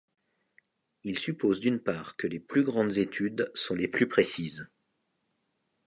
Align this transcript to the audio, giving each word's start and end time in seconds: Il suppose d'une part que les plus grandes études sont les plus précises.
Il 1.03 1.19
suppose 1.19 1.59
d'une 1.59 1.79
part 1.79 2.17
que 2.17 2.25
les 2.25 2.39
plus 2.39 2.63
grandes 2.63 2.97
études 2.97 3.51
sont 3.53 3.75
les 3.75 3.87
plus 3.87 4.07
précises. 4.09 4.67